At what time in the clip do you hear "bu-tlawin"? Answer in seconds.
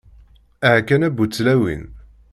1.15-1.83